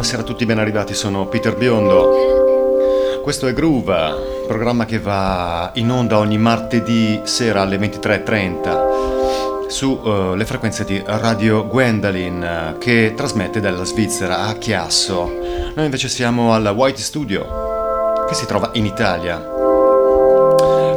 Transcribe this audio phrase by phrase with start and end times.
[0.00, 3.20] buonasera a tutti, ben arrivati, sono Peter Biondo.
[3.22, 10.46] Questo è Groove, programma che va in onda ogni martedì sera alle 23.30 sulle uh,
[10.46, 15.30] frequenze di Radio Gwendolyn che trasmette dalla Svizzera a Chiasso.
[15.74, 19.36] Noi invece siamo al White Studio che si trova in Italia,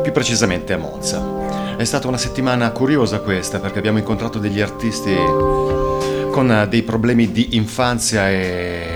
[0.01, 1.75] più precisamente a Monza.
[1.75, 5.82] È stata una settimana curiosa questa perché abbiamo incontrato degli artisti
[6.33, 8.87] con eh, dei problemi di infanzia e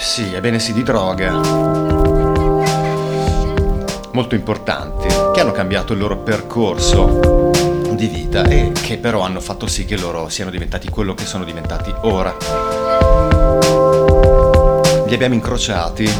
[0.00, 1.30] sì, ebbene sì, di droga.
[4.12, 7.52] Molto importanti, che hanno cambiato il loro percorso
[7.92, 11.44] di vita e che però hanno fatto sì che loro siano diventati quello che sono
[11.44, 12.36] diventati ora.
[15.06, 16.10] Li abbiamo incrociati,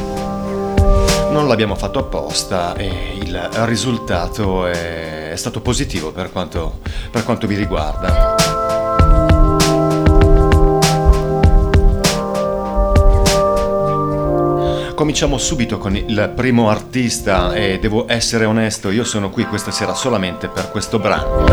[1.30, 6.78] non l'abbiamo fatto apposta e il risultato è, stato positivo per quanto,
[7.10, 8.59] per quanto vi riguarda.
[15.00, 19.94] Cominciamo subito con il primo artista e devo essere onesto, io sono qui questa sera
[19.94, 21.46] solamente per questo brano.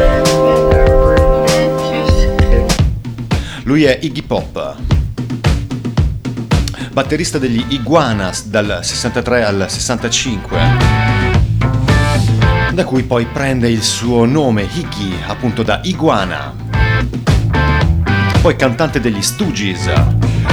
[3.64, 4.75] Lui è Iggy Pop,
[6.92, 10.59] batterista degli Iguanas dal 63 al 65,
[12.73, 16.53] da cui poi prende il suo nome Iggy appunto da Iguana,
[18.42, 19.90] poi cantante degli Stooges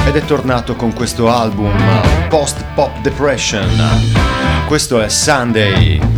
[0.06, 1.72] ed è tornato con questo album
[2.28, 3.69] Post Pop Depression.
[4.66, 6.14] Questo è Sunday.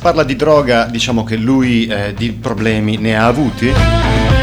[0.00, 3.70] Parla di droga, diciamo che lui eh, di problemi ne ha avuti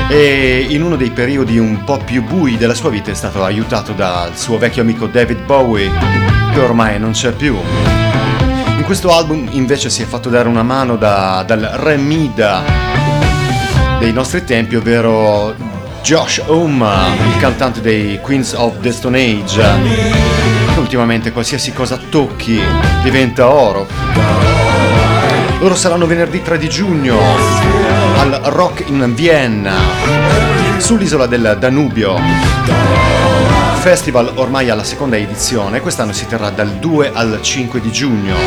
[0.10, 3.92] e in uno dei periodi un po' più bui della sua vita è stato aiutato
[3.92, 5.92] dal suo vecchio amico David Bowie,
[6.54, 7.58] che ormai non c'è più.
[8.78, 12.62] In questo album invece si è fatto dare una mano da, dal Remida,
[14.00, 15.56] dei nostri tempi, ovvero
[16.04, 19.66] Josh Homme, il cantante dei Queens of the Stone Age.
[20.78, 22.62] Ultimamente qualsiasi cosa tocchi
[23.04, 24.37] diventa oro.
[25.68, 27.20] Loro saranno venerdì 3 di giugno
[28.16, 29.76] al Rock in Vienna,
[30.78, 32.18] sull'isola del Danubio.
[33.80, 38.38] Festival ormai alla seconda edizione, quest'anno si terrà dal 2 al 5 di giugno.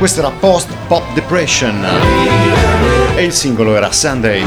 [0.00, 1.86] Questo era Post Pop Depression
[3.14, 4.44] e il singolo era Sunday.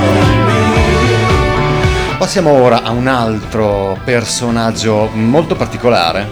[2.18, 6.30] Passiamo ora a un altro personaggio molto particolare.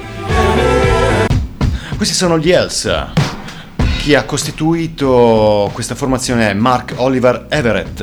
[1.96, 3.24] Questi sono gli Els.
[4.06, 8.02] Chi ha costituito questa formazione è Mark Oliver Everett.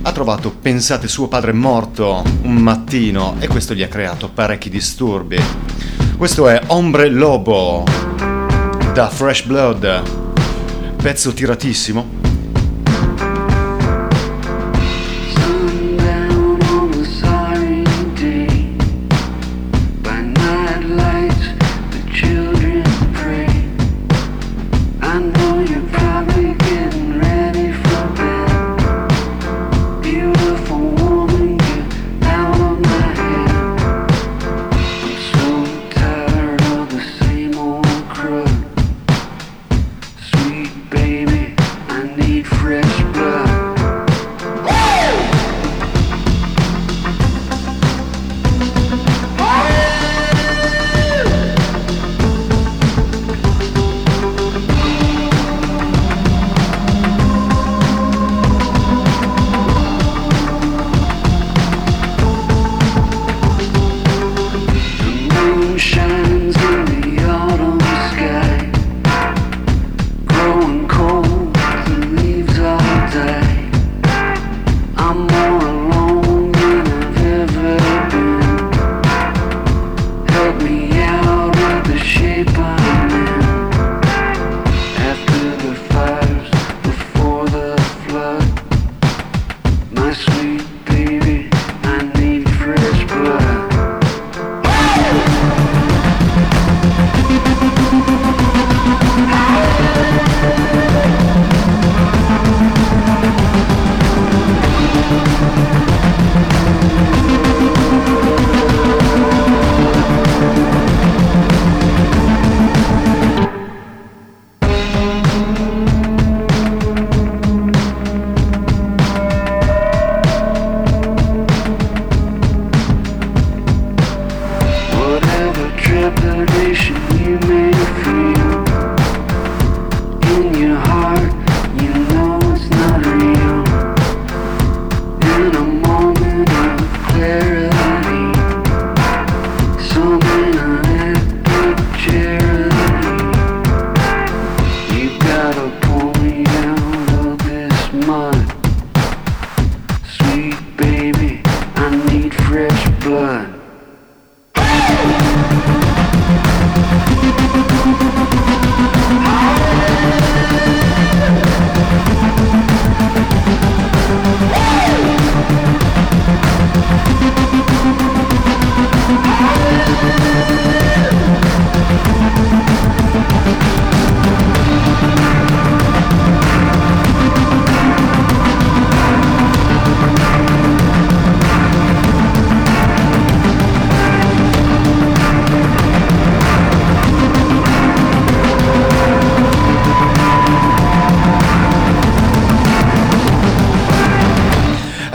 [0.00, 5.42] Ha trovato, pensate, suo padre morto un mattino e questo gli ha creato parecchi disturbi.
[6.16, 7.82] Questo è Ombre Lobo
[8.94, 10.02] da Fresh Blood,
[11.02, 12.21] pezzo tiratissimo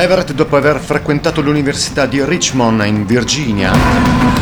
[0.07, 3.73] Everett, dopo aver frequentato l'Università di Richmond in Virginia,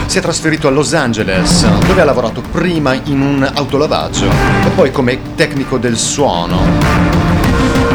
[0.05, 4.91] si è trasferito a Los Angeles, dove ha lavorato prima in un autolavaggio e poi
[4.91, 6.59] come tecnico del suono.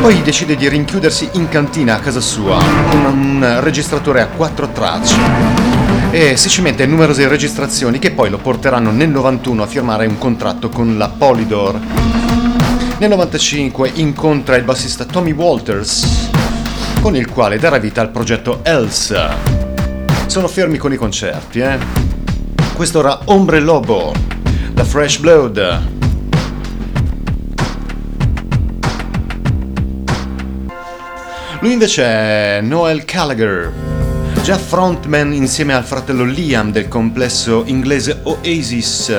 [0.01, 2.59] Poi decide di rinchiudersi in cantina a casa sua
[2.91, 5.17] con un registratore a quattro tracce
[6.11, 10.19] e si cimenta in numerose registrazioni che poi lo porteranno nel 91 a firmare un
[10.19, 11.79] contratto con la Polydor.
[12.99, 16.30] Nel 95 incontra il bassista Tommy Walters
[17.01, 19.37] con il quale darà vita al progetto Elsa.
[20.27, 21.79] Sono fermi con i concerti, eh?
[22.75, 24.13] Questo era Ombre Lobo,
[24.73, 25.81] da Fresh Blood.
[31.61, 33.73] Lui invece è Noel Gallagher,
[34.43, 39.15] già frontman insieme al fratello Liam del complesso inglese Oasis,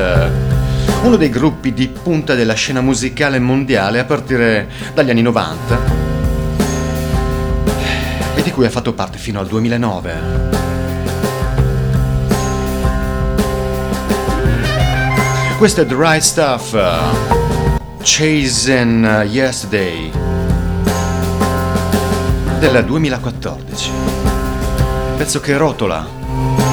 [1.03, 6.00] uno dei gruppi di punta della scena musicale mondiale a partire dagli anni 90
[8.51, 10.19] di cui ha fatto parte fino al 2009.
[15.57, 16.77] Questo è The Right Stuff,
[18.01, 20.11] Chasing Yesterday
[22.59, 23.91] del 2014.
[25.15, 26.70] Pezzo che rotola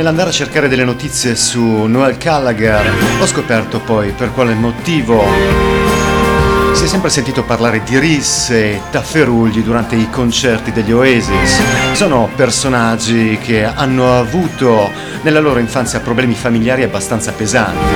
[0.00, 2.90] Nell'andare a cercare delle notizie su Noel Gallagher
[3.20, 5.22] ho scoperto poi per quale motivo
[6.72, 11.60] si è sempre sentito parlare di risse e tafferugli durante i concerti degli Oasis.
[11.92, 14.90] Sono personaggi che hanno avuto
[15.20, 17.94] nella loro infanzia problemi familiari abbastanza pesanti.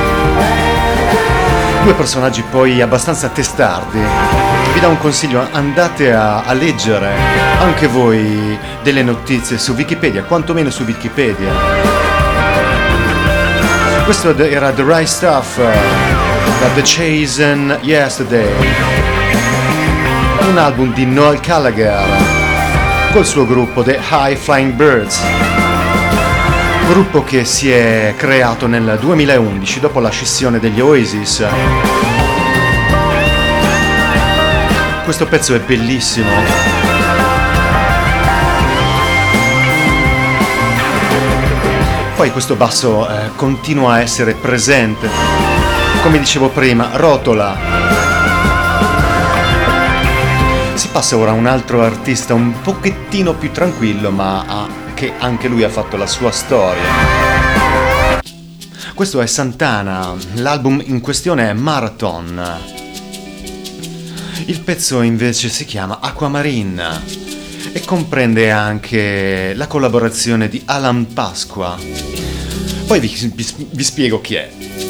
[1.84, 3.98] Due personaggi poi abbastanza testardi.
[4.74, 7.16] Vi do un consiglio, andate a, a leggere
[7.60, 11.93] anche voi delle notizie su Wikipedia, quantomeno su Wikipedia
[14.04, 18.50] questo era The Right Stuff da The Chasen Yesterday,
[20.48, 22.04] un album di Noel Gallagher
[23.12, 25.20] col suo gruppo The High Flying Birds,
[26.88, 31.46] gruppo che si è creato nel 2011 dopo la scissione degli Oasis.
[35.04, 36.73] Questo pezzo è bellissimo.
[42.16, 45.08] Poi questo basso eh, continua a essere presente.
[46.00, 47.56] Come dicevo prima, rotola.
[50.74, 55.48] Si passa ora a un altro artista un pochettino più tranquillo, ma ha, che anche
[55.48, 56.82] lui ha fatto la sua storia.
[58.94, 62.58] Questo è Santana, l'album in questione è Marathon.
[64.46, 67.24] Il pezzo invece si chiama Aquamarine
[67.76, 71.76] e comprende anche la collaborazione di Alan Pasqua.
[72.86, 74.83] Poi vi, vi, vi spiego chi è.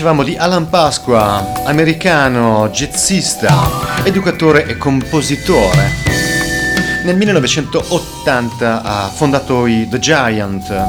[0.00, 5.90] Dicevamo di Alan Pasqua, americano, jazzista, educatore e compositore.
[7.04, 10.84] Nel 1980 ha fondato i The Giant.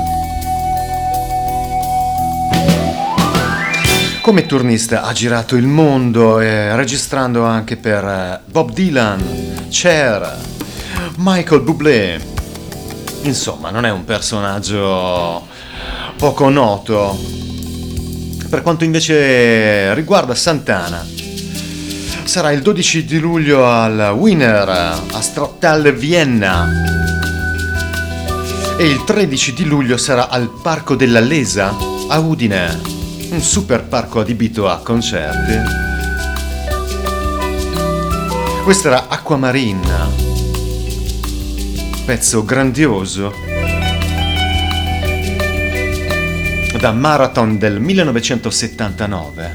[4.22, 10.38] Come turnista ha girato il mondo, eh, registrando anche per eh, Bob Dylan, Cher,
[11.18, 12.22] Michael Bublé.
[13.24, 15.46] Insomma, non è un personaggio
[16.16, 17.41] poco noto.
[18.52, 21.08] Per quanto invece riguarda Santana,
[22.26, 26.70] sarà il 12 di luglio al Winner a Strattal Vienna.
[28.78, 31.74] E il 13 di luglio sarà al Parco della Lesa
[32.10, 32.78] a Udine,
[33.30, 35.58] un super parco adibito a concerti.
[38.66, 40.10] Questa era Aquamarina,
[42.04, 43.34] pezzo grandioso
[46.82, 49.54] da Marathon del 1979.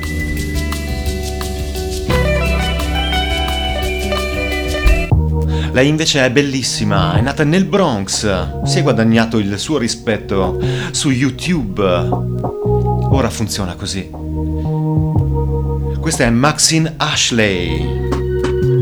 [5.73, 10.61] Lei invece è bellissima, è nata nel Bronx, si è guadagnato il suo rispetto
[10.93, 11.83] su YouTube.
[11.83, 14.09] Ora funziona così.
[16.01, 18.09] Questa è Maxine Ashley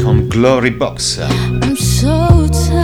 [0.02, 1.26] con Glory Box.
[1.62, 2.83] I'm so tired.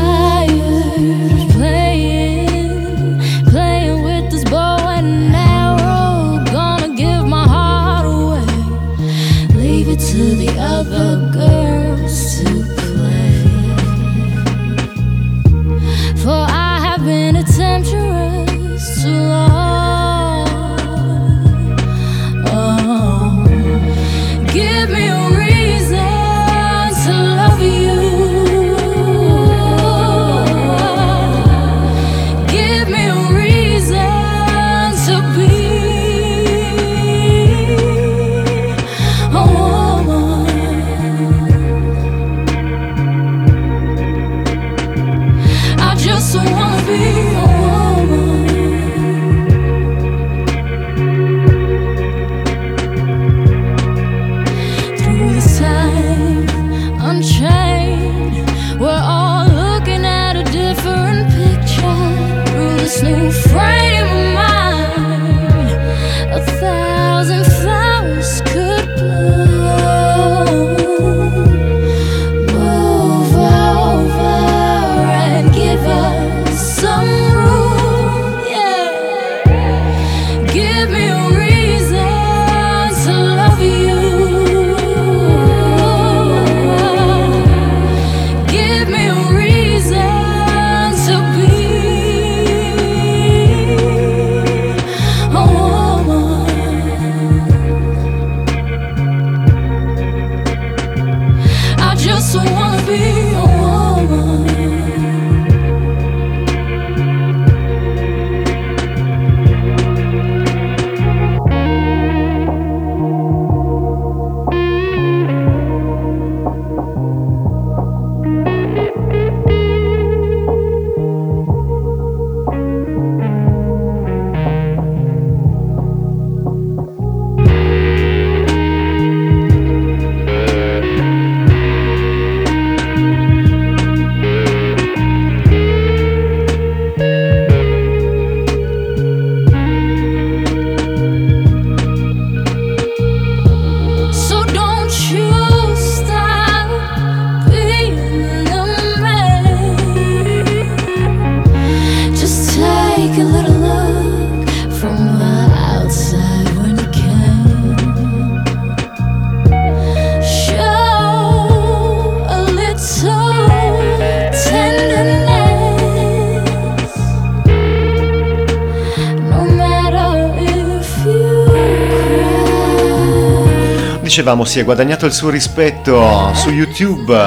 [174.20, 177.18] Dicevamo si è guadagnato il suo rispetto su YouTube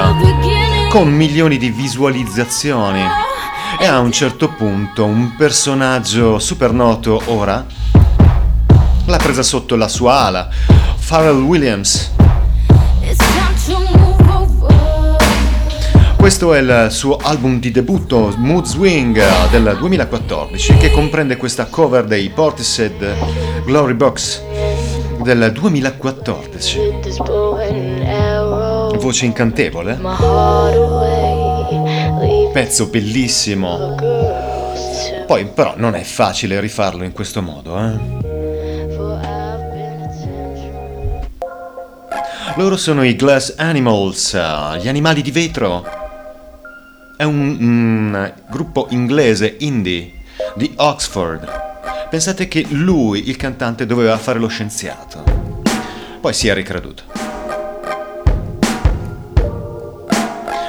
[0.90, 3.00] con milioni di visualizzazioni
[3.80, 7.66] e a un certo punto un personaggio super noto ora
[9.06, 10.48] l'ha presa sotto la sua ala,
[11.04, 12.12] Pharrell Williams.
[16.14, 22.04] Questo è il suo album di debutto, Mood Swing, del 2014, che comprende questa cover
[22.04, 24.53] dei Portishead Glory Box
[25.24, 26.78] del 2014.
[28.98, 29.98] Voce incantevole.
[32.52, 33.94] Pezzo bellissimo.
[35.26, 38.22] Poi però non è facile rifarlo in questo modo, eh?
[42.56, 44.34] Loro sono i Glass Animals,
[44.78, 45.84] gli animali di vetro.
[47.16, 50.12] È un, un gruppo inglese indie
[50.54, 51.63] di Oxford.
[52.14, 55.24] Pensate che lui, il cantante, doveva fare lo scienziato.
[56.20, 57.02] Poi si è ricreduto.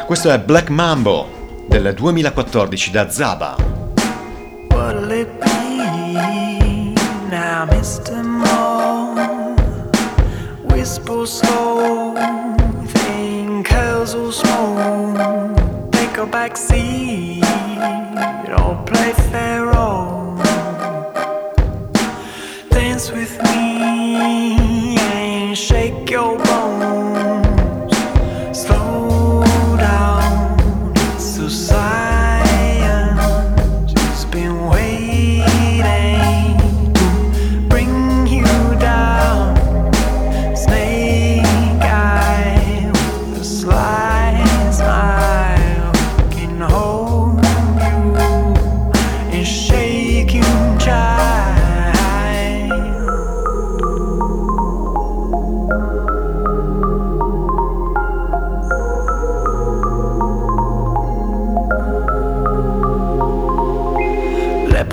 [0.08, 3.58] Questo è Black Mambo del 2014 da Zaba.
[4.69, 6.95] What'll it be
[7.29, 8.23] now, Mr.
[8.23, 9.53] Moore?
[10.63, 12.15] Whisper slow,
[13.03, 15.91] think curls will smooth.
[15.91, 17.45] Take a back seat,
[18.58, 19.74] or play Pharaoh.
[25.56, 26.44] Shake your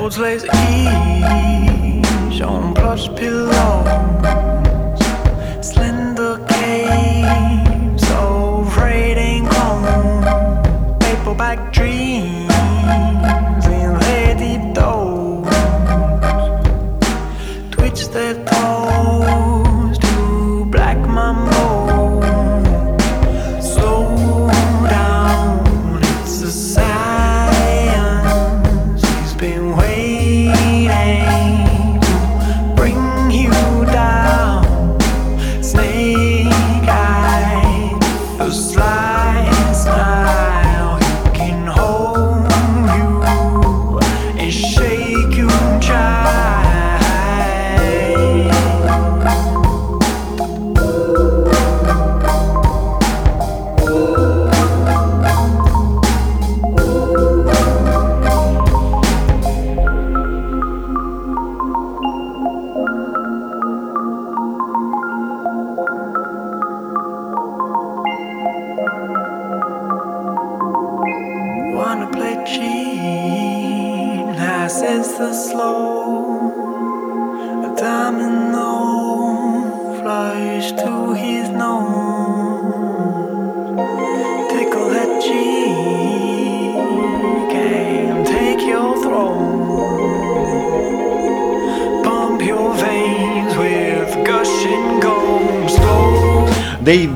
[0.02, 4.01] apples lays each on plush pillow.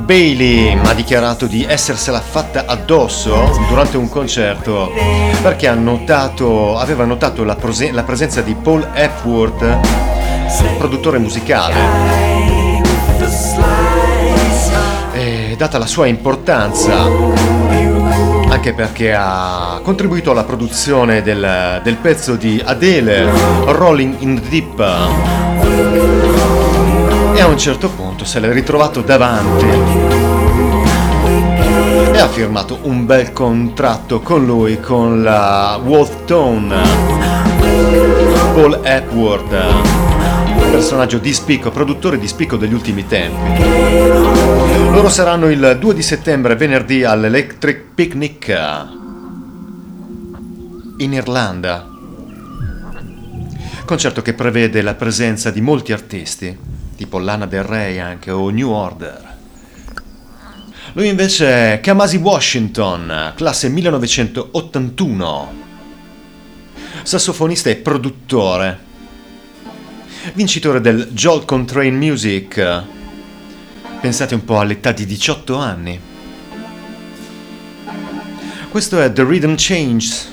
[0.07, 4.93] Bailey ha dichiarato di essersela fatta addosso durante un concerto
[5.43, 9.79] perché notato, aveva notato la, prose- la presenza di Paul Epworth,
[10.79, 11.75] produttore musicale.
[15.13, 17.03] E data la sua importanza,
[18.49, 23.29] anche perché ha contribuito alla produzione del, del pezzo di Adele,
[23.65, 26.66] Rolling in the Deep
[27.37, 29.67] e a un certo punto se l'è ritrovato davanti
[32.13, 36.81] e ha firmato un bel contratto con lui, con la Wolf Tone,
[38.55, 39.55] Paul Epworth,
[40.71, 43.63] personaggio di spicco, produttore di spicco degli ultimi tempi.
[44.91, 48.49] Loro saranno il 2 di settembre, venerdì, all'Electric Picnic
[50.97, 51.87] in Irlanda.
[53.85, 58.71] Concerto che prevede la presenza di molti artisti tipo Lana Del Rey anche o New
[58.71, 59.35] Order.
[60.95, 65.53] Lui invece è Kamasi Washington, classe 1981,
[67.03, 68.79] sassofonista e produttore,
[70.33, 72.83] vincitore del Jolt Contrain Music,
[74.01, 76.01] pensate un po' all'età di 18 anni.
[78.71, 80.31] Questo è The Rhythm Changes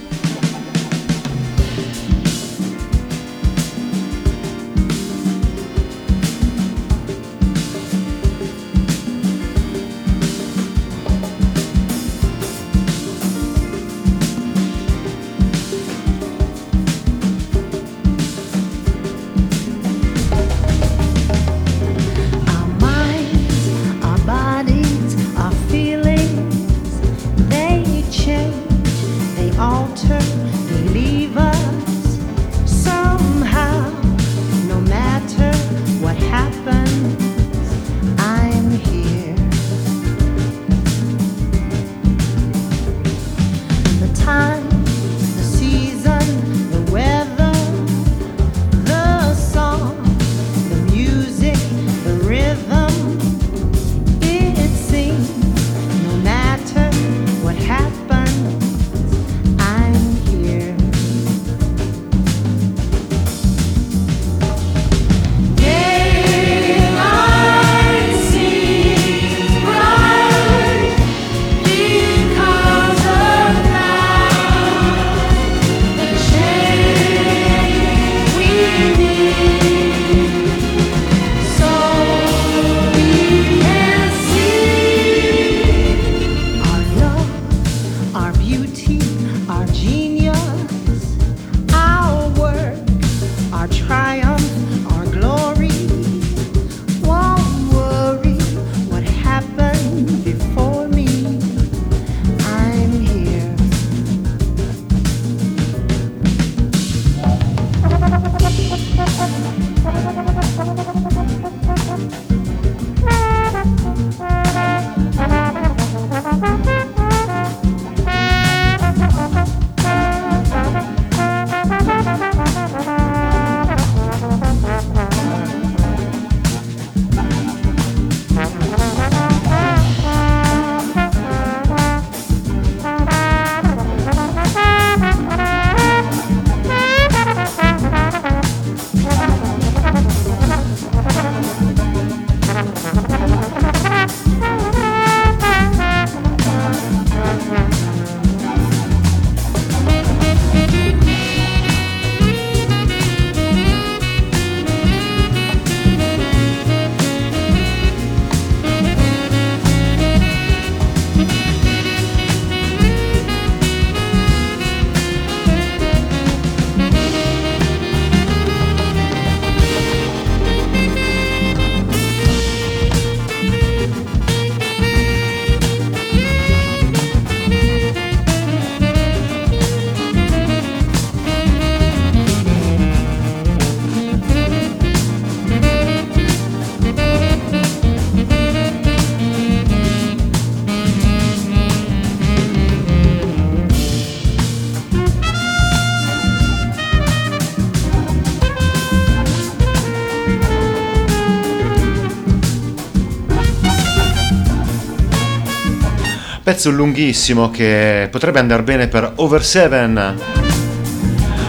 [206.53, 210.13] pezzo lunghissimo che potrebbe andare bene per Over 7,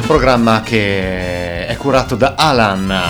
[0.07, 3.03] programma che è curato da Alan.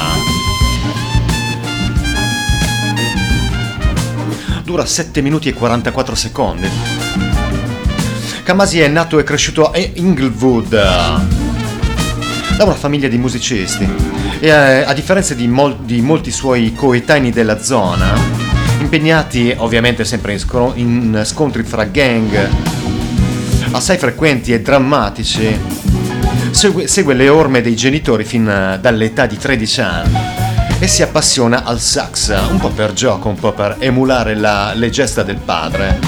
[4.64, 6.68] Dura 7 minuti e 44 secondi.
[8.42, 11.20] Kamasi è nato e cresciuto a Inglewood da
[12.64, 13.88] una famiglia di musicisti
[14.40, 18.43] e eh, a differenza di, mol- di molti suoi coetanei della zona
[18.94, 22.48] impegnati ovviamente sempre in, scro- in scontri fra gang
[23.72, 25.58] assai frequenti e drammatici.
[26.50, 30.18] Segue, segue, le orme dei genitori fin dall'età di 13 anni
[30.78, 34.90] e si appassiona al sax, un po' per gioco, un po' per emulare la, le
[34.90, 35.98] gesta del padre.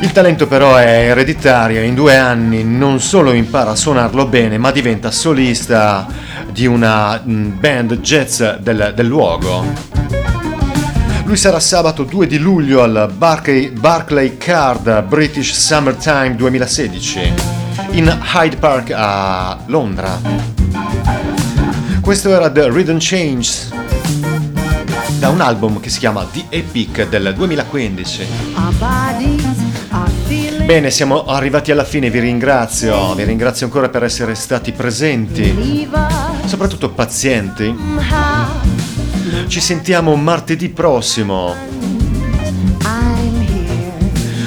[0.00, 4.72] Il talento però è ereditario in due anni non solo impara a suonarlo bene, ma
[4.72, 6.08] diventa solista
[6.50, 9.91] di una mm, band jazz del, del luogo.
[11.32, 17.32] Lui sarà sabato 2 di luglio al Barclay, Barclay Card British Summertime 2016
[17.92, 20.20] in Hyde Park a Londra.
[22.02, 23.50] Questo era The Rhythm Change
[25.18, 28.26] da un album che si chiama The Epic del 2015.
[30.66, 35.88] Bene, siamo arrivati alla fine, vi ringrazio, vi ringrazio ancora per essere stati presenti,
[36.44, 37.74] soprattutto pazienti.
[39.46, 41.54] Ci sentiamo martedì prossimo.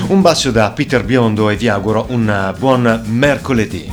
[0.08, 3.92] Un bacio da Peter Biondo e vi auguro un buon mercoledì.